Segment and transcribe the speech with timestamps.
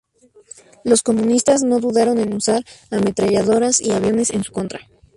[0.83, 4.79] Los comunistas no dudaron en usar ametralladoras y aviones en su contra.